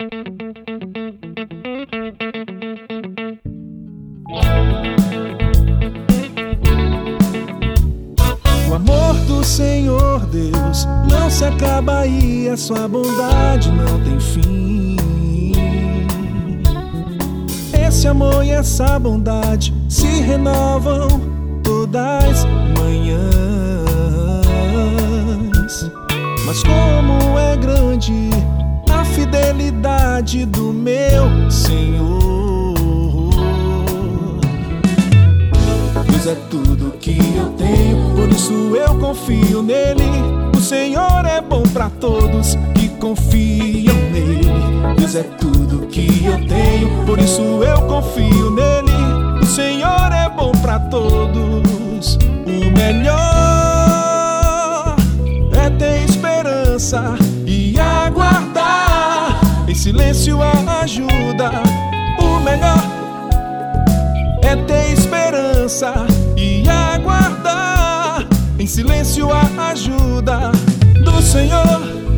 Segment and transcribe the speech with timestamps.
[0.00, 0.04] O
[8.74, 14.96] amor do Senhor Deus não se acaba e a sua bondade não tem fim.
[17.86, 21.08] Esse amor e essa bondade se renovam
[21.62, 23.49] todas manhãs.
[29.30, 32.74] Fidelidade do meu Senhor.
[36.08, 40.02] Deus é tudo que eu tenho, por isso eu confio nele.
[40.56, 44.50] O Senhor é bom para todos que confiam nele.
[44.96, 48.90] Deus é tudo que eu tenho, por isso eu confio nele.
[49.40, 52.18] O Senhor é bom para todos.
[52.46, 53.20] O melhor
[55.52, 57.14] é ter esperança
[57.46, 58.59] e aguardar.
[59.70, 61.62] Em silêncio a ajuda.
[62.18, 62.82] O melhor
[64.42, 65.94] é ter esperança
[66.36, 68.26] e aguardar.
[68.58, 70.50] Em silêncio a ajuda
[71.04, 72.09] do Senhor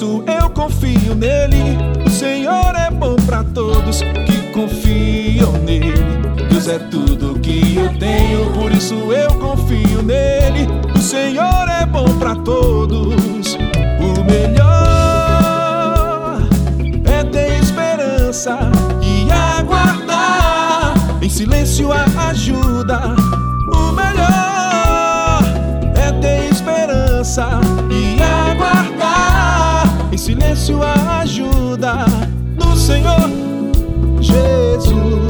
[0.00, 1.76] isso eu confio nele.
[2.06, 5.92] O Senhor é bom para todos que confiam nele.
[6.48, 10.66] Deus é tudo que eu tenho, por isso eu confio nele.
[10.94, 13.58] O Senhor é bom para todos.
[14.00, 14.70] O melhor
[17.04, 18.58] é ter esperança
[19.02, 20.94] e aguardar.
[21.20, 23.16] Em silêncio a ajuda.
[34.80, 35.29] Silêncio